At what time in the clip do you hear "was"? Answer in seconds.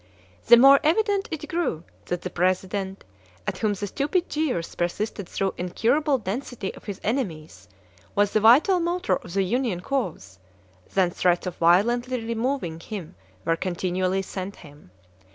8.15-8.31